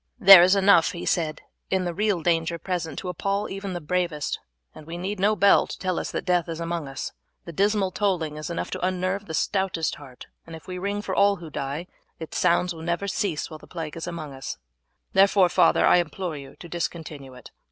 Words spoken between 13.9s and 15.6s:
is among us; therefore,